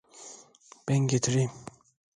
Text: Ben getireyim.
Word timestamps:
Ben 0.87 1.07
getireyim. 1.07 1.51